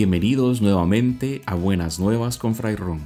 [0.00, 3.00] Bienvenidos nuevamente a Buenas Nuevas con Fray Ron.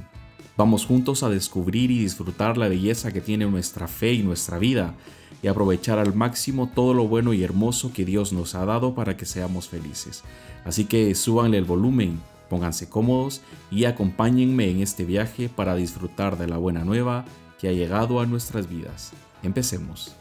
[0.55, 4.93] Vamos juntos a descubrir y disfrutar la belleza que tiene nuestra fe y nuestra vida
[5.43, 9.17] y aprovechar al máximo todo lo bueno y hermoso que Dios nos ha dado para
[9.17, 10.23] que seamos felices.
[10.63, 16.47] Así que súbanle el volumen, pónganse cómodos y acompáñenme en este viaje para disfrutar de
[16.47, 17.25] la buena nueva
[17.59, 19.11] que ha llegado a nuestras vidas.
[19.43, 20.15] Empecemos.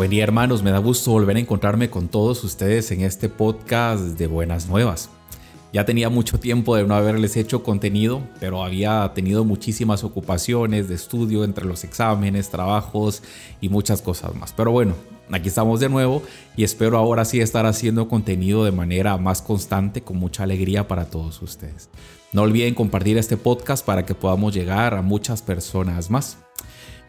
[0.00, 4.00] Buen día hermanos, me da gusto volver a encontrarme con todos ustedes en este podcast
[4.00, 5.10] de Buenas Nuevas.
[5.74, 10.94] Ya tenía mucho tiempo de no haberles hecho contenido, pero había tenido muchísimas ocupaciones de
[10.94, 13.22] estudio entre los exámenes, trabajos
[13.60, 14.54] y muchas cosas más.
[14.54, 14.94] Pero bueno,
[15.30, 16.22] aquí estamos de nuevo
[16.56, 21.10] y espero ahora sí estar haciendo contenido de manera más constante con mucha alegría para
[21.10, 21.90] todos ustedes.
[22.32, 26.38] No olviden compartir este podcast para que podamos llegar a muchas personas más.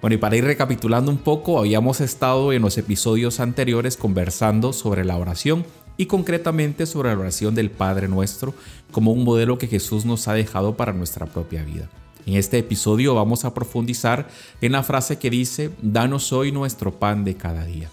[0.02, 5.06] Bueno, y para ir recapitulando un poco, habíamos estado en los episodios anteriores conversando sobre
[5.06, 5.64] la oración
[5.96, 8.56] y concretamente sobre la oración del Padre Nuestro
[8.92, 11.88] como un modelo que Jesús nos ha dejado para nuestra propia vida.
[12.26, 14.28] En este episodio vamos a profundizar
[14.62, 17.92] en la frase que dice, Danos hoy nuestro pan de cada día.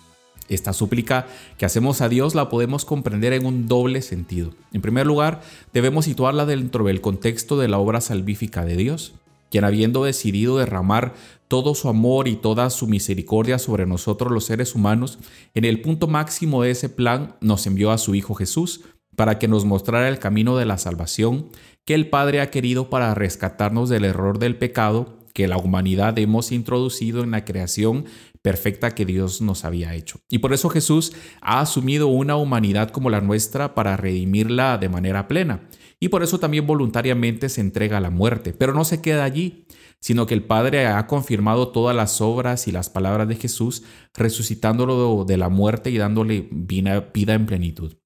[0.48, 1.26] Esta súplica
[1.58, 4.54] que hacemos a Dios la podemos comprender en un doble sentido.
[4.72, 5.42] En primer lugar,
[5.74, 9.12] debemos situarla dentro del contexto de la obra salvífica de Dios
[9.50, 11.14] quien habiendo decidido derramar
[11.48, 15.18] todo su amor y toda su misericordia sobre nosotros los seres humanos,
[15.54, 18.82] en el punto máximo de ese plan nos envió a su Hijo Jesús
[19.16, 21.48] para que nos mostrara el camino de la salvación
[21.84, 26.50] que el Padre ha querido para rescatarnos del error del pecado que la humanidad hemos
[26.50, 28.06] introducido en la creación
[28.48, 30.20] perfecta que Dios nos había hecho.
[30.30, 35.28] Y por eso Jesús ha asumido una humanidad como la nuestra para redimirla de manera
[35.28, 35.68] plena
[36.00, 38.54] y por eso también voluntariamente se entrega a la muerte.
[38.54, 39.66] Pero no se queda allí,
[40.00, 43.82] sino que el Padre ha confirmado todas las obras y las palabras de Jesús,
[44.14, 47.96] resucitándolo de la muerte y dándole vida en plenitud.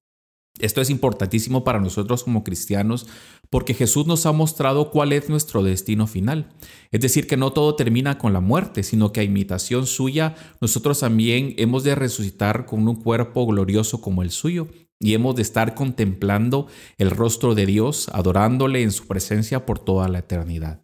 [0.59, 3.07] Esto es importantísimo para nosotros como cristianos
[3.49, 6.49] porque Jesús nos ha mostrado cuál es nuestro destino final.
[6.91, 10.99] Es decir, que no todo termina con la muerte, sino que a imitación suya nosotros
[10.99, 14.67] también hemos de resucitar con un cuerpo glorioso como el suyo
[14.99, 20.07] y hemos de estar contemplando el rostro de Dios, adorándole en su presencia por toda
[20.07, 20.83] la eternidad.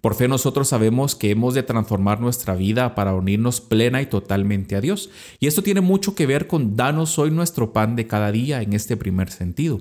[0.00, 4.74] Por fe nosotros sabemos que hemos de transformar nuestra vida para unirnos plena y totalmente
[4.74, 5.10] a Dios.
[5.40, 8.72] Y esto tiene mucho que ver con danos hoy nuestro pan de cada día en
[8.72, 9.78] este primer sentido.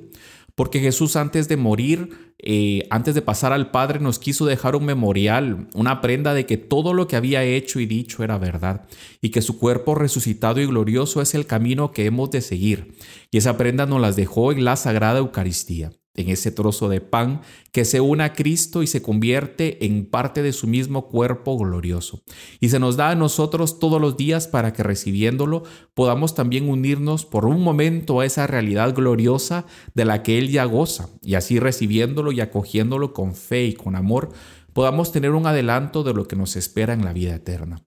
[0.55, 4.83] Porque Jesús antes de morir, eh, antes de pasar al Padre, nos quiso dejar un
[4.83, 8.85] memorial, una prenda de que todo lo que había hecho y dicho era verdad,
[9.21, 12.97] y que su cuerpo resucitado y glorioso es el camino que hemos de seguir.
[13.31, 17.41] Y esa prenda nos las dejó en la Sagrada Eucaristía en ese trozo de pan
[17.71, 22.23] que se une a Cristo y se convierte en parte de su mismo cuerpo glorioso.
[22.59, 25.63] Y se nos da a nosotros todos los días para que recibiéndolo
[25.93, 30.65] podamos también unirnos por un momento a esa realidad gloriosa de la que Él ya
[30.65, 34.29] goza, y así recibiéndolo y acogiéndolo con fe y con amor,
[34.73, 37.83] podamos tener un adelanto de lo que nos espera en la vida eterna.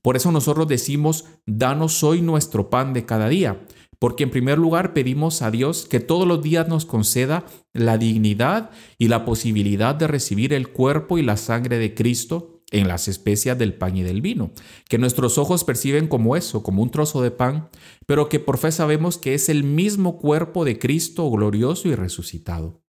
[0.00, 3.66] Por eso nosotros decimos, danos hoy nuestro pan de cada día
[4.04, 8.70] porque en primer lugar pedimos a Dios que todos los días nos conceda la dignidad
[8.98, 13.56] y la posibilidad de recibir el cuerpo y la sangre de Cristo en las especias
[13.56, 14.50] del pan y del vino,
[14.90, 17.70] que nuestros ojos perciben como eso, como un trozo de pan,
[18.04, 22.82] pero que por fe sabemos que es el mismo cuerpo de Cristo glorioso y resucitado.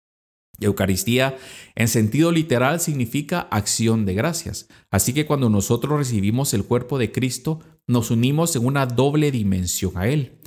[0.60, 1.38] Eucaristía
[1.76, 7.12] en sentido literal significa acción de gracias, así que cuando nosotros recibimos el cuerpo de
[7.12, 10.40] Cristo, nos unimos en una doble dimensión a Él.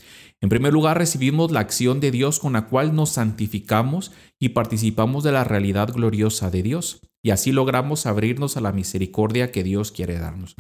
[0.42, 5.24] En primer lugar, recibimos la acción de Dios con la cual nos santificamos y participamos
[5.24, 9.90] de la realidad gloriosa de Dios, y así logramos abrirnos a la misericordia que Dios
[9.92, 10.54] quiere darnos.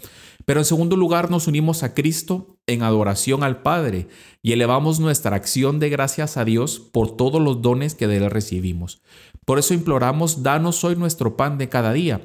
[0.46, 4.08] Pero en segundo lugar, nos unimos a Cristo en adoración al Padre
[4.42, 8.30] y elevamos nuestra acción de gracias a Dios por todos los dones que de Él
[8.30, 9.00] recibimos.
[9.44, 12.20] Por eso imploramos, danos hoy nuestro pan de cada día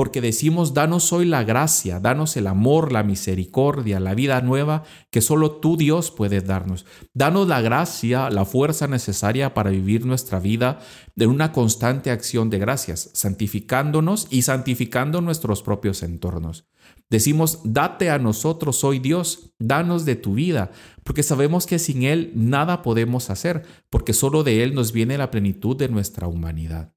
[0.00, 5.20] porque decimos, danos hoy la gracia, danos el amor, la misericordia, la vida nueva que
[5.20, 6.86] solo tú Dios puedes darnos.
[7.12, 10.78] Danos la gracia, la fuerza necesaria para vivir nuestra vida
[11.16, 16.66] de una constante acción de gracias, santificándonos y santificando nuestros propios entornos.
[17.10, 20.70] Decimos, date a nosotros hoy Dios, danos de tu vida,
[21.04, 25.30] porque sabemos que sin Él nada podemos hacer, porque solo de Él nos viene la
[25.30, 26.94] plenitud de nuestra humanidad.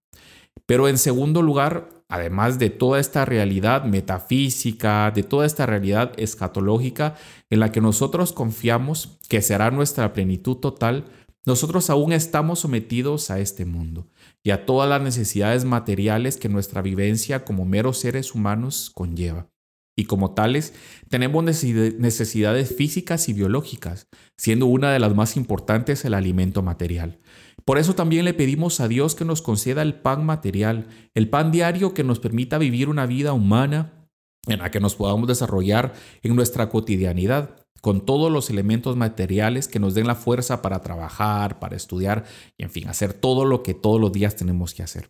[0.65, 7.15] Pero en segundo lugar, además de toda esta realidad metafísica, de toda esta realidad escatológica
[7.49, 11.05] en la que nosotros confiamos que será nuestra plenitud total,
[11.43, 14.07] nosotros aún estamos sometidos a este mundo.
[14.45, 19.52] y a todas las necesidades materiales que nuestra vivencia como meros seres humanos conlleva.
[19.95, 20.73] Y como tales,
[21.09, 24.07] tenemos necesidades físicas y biológicas,
[24.37, 27.19] siendo una de las más importantes el alimento material.
[27.65, 31.51] Por eso también le pedimos a Dios que nos conceda el pan material, el pan
[31.51, 34.09] diario que nos permita vivir una vida humana
[34.47, 39.79] en la que nos podamos desarrollar en nuestra cotidianidad, con todos los elementos materiales que
[39.79, 42.23] nos den la fuerza para trabajar, para estudiar
[42.57, 45.09] y en fin, hacer todo lo que todos los días tenemos que hacer.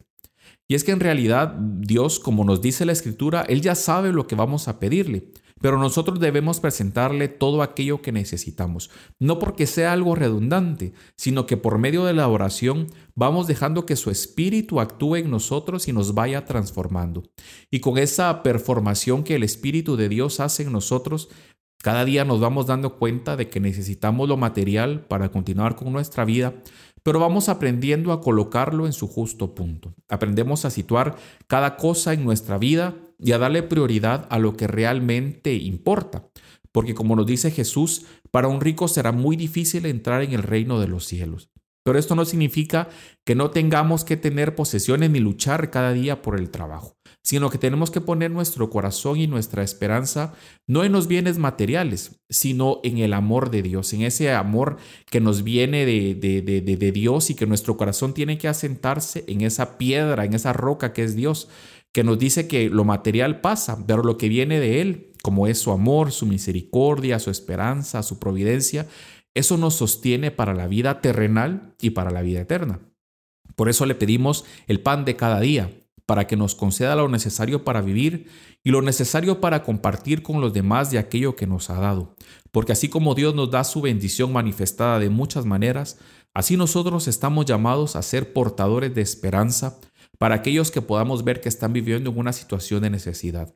[0.68, 4.28] Y es que en realidad Dios, como nos dice la Escritura, Él ya sabe lo
[4.28, 5.32] que vamos a pedirle,
[5.64, 11.56] pero nosotros debemos presentarle todo aquello que necesitamos, no porque sea algo redundante, sino que
[11.56, 16.14] por medio de la oración vamos dejando que su Espíritu actúe en nosotros y nos
[16.14, 17.24] vaya transformando.
[17.72, 21.30] Y con esa performación que el Espíritu de Dios hace en nosotros,
[21.82, 26.24] cada día nos vamos dando cuenta de que necesitamos lo material para continuar con nuestra
[26.24, 26.54] vida,
[27.04, 29.94] pero vamos aprendiendo a colocarlo en su justo punto.
[30.10, 31.18] Aprendemos a situar
[31.48, 36.28] cada cosa en nuestra vida y a darle prioridad a lo que realmente importa.
[36.72, 40.80] Porque como nos dice Jesús, para un rico será muy difícil entrar en el reino
[40.80, 41.50] de los cielos.
[41.84, 42.90] Pero esto no significa
[43.26, 47.58] que no tengamos que tener posesiones ni luchar cada día por el trabajo, sino que
[47.58, 50.34] tenemos que poner nuestro corazón y nuestra esperanza
[50.66, 54.78] no en los bienes materiales, sino en el amor de Dios, en ese amor
[55.12, 59.26] que nos viene de, de, de, de Dios y que nuestro corazón tiene que asentarse
[59.28, 61.50] en esa piedra, en esa roca que es Dios,
[61.92, 65.60] que nos dice que lo material pasa, pero lo que viene de Él, como es
[65.60, 68.88] su amor, su misericordia, su esperanza, su providencia,
[69.36, 72.80] eso nos sostiene para la vida terrenal y para la vida eterna.
[73.56, 75.70] Por eso le pedimos el pan de cada día,
[76.06, 78.28] para que nos conceda lo necesario para vivir
[78.64, 82.16] y lo necesario para compartir con los demás de aquello que nos ha dado.
[82.52, 86.00] Porque así como Dios nos da su bendición manifestada de muchas maneras,
[86.34, 89.80] así nosotros estamos llamados a ser portadores de esperanza
[90.18, 93.56] para aquellos que podamos ver que están viviendo en una situación de necesidad.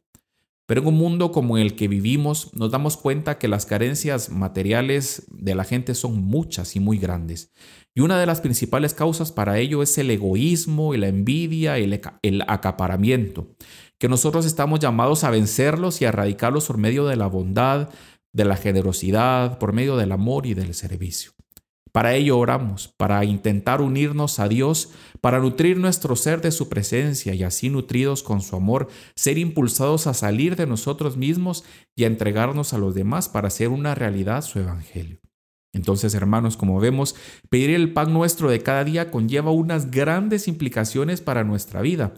[0.68, 5.26] Pero en un mundo como el que vivimos, nos damos cuenta que las carencias materiales
[5.32, 7.54] de la gente son muchas y muy grandes.
[7.96, 12.02] Y una de las principales causas para ello es el egoísmo y la envidia y
[12.22, 13.56] el acaparamiento,
[13.98, 17.90] que nosotros estamos llamados a vencerlos y a erradicarlos por medio de la bondad,
[18.34, 21.32] de la generosidad, por medio del amor y del servicio.
[21.98, 27.34] Para ello oramos, para intentar unirnos a Dios, para nutrir nuestro ser de su presencia
[27.34, 31.64] y así nutridos con su amor, ser impulsados a salir de nosotros mismos
[31.96, 35.18] y a entregarnos a los demás para hacer una realidad su evangelio.
[35.74, 37.16] Entonces, hermanos, como vemos,
[37.50, 42.14] pedir el pan nuestro de cada día conlleva unas grandes implicaciones para nuestra vida.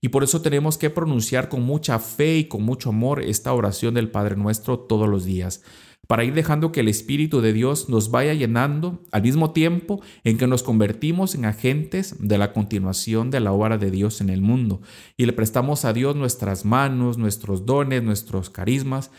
[0.00, 3.94] Y por eso tenemos que pronunciar con mucha fe y con mucho amor esta oración
[3.94, 5.62] del Padre nuestro todos los días
[6.06, 10.36] para ir dejando que el Espíritu de Dios nos vaya llenando al mismo tiempo en
[10.36, 14.40] que nos convertimos en agentes de la continuación de la obra de Dios en el
[14.40, 14.80] mundo
[15.16, 19.10] y le prestamos a Dios nuestras manos, nuestros dones, nuestros carismas,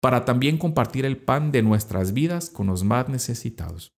[0.00, 3.94] para también compartir el pan de nuestras vidas con los más necesitados.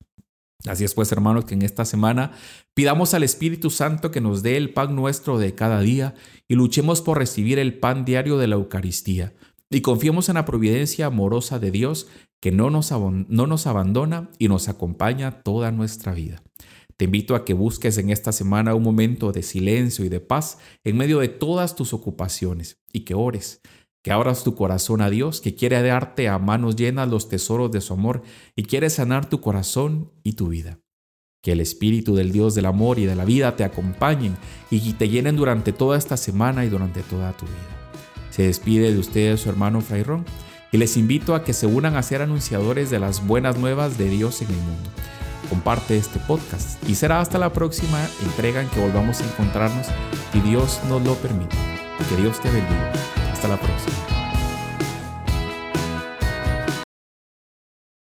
[0.66, 2.32] Así es pues, hermanos, que en esta semana
[2.75, 6.14] pidamos al Espíritu Santo que nos dé el pan nuestro de cada día
[6.46, 9.32] y luchemos por recibir el pan diario de la Eucaristía
[9.70, 12.06] y confiemos en la providencia amorosa de Dios
[12.40, 16.43] que no nos, no nos abandona y nos acompaña toda nuestra vida.
[16.96, 20.58] Te invito a que busques en esta semana un momento de silencio y de paz
[20.84, 23.60] en medio de todas tus ocupaciones y que ores,
[24.02, 27.80] que abras tu corazón a Dios, que quiere darte a manos llenas los tesoros de
[27.80, 28.22] su amor
[28.56, 30.80] y quiere sanar tu corazón y tu vida.
[31.42, 34.36] Que el Espíritu del Dios del amor y de la vida te acompañen
[34.70, 37.98] y te llenen durante toda esta semana y durante toda tu vida.
[38.30, 40.24] Se despide de ustedes su hermano Frayrón
[40.72, 44.08] y les invito a que se unan a ser anunciadores de las buenas nuevas de
[44.08, 44.90] Dios en el mundo.
[45.48, 49.86] Comparte este podcast y será hasta la próxima entrega en que volvamos a encontrarnos
[50.32, 51.56] y Dios nos lo permite.
[52.08, 53.21] Que Dios te bendiga.
[53.43, 54.21] Hasta la próxima.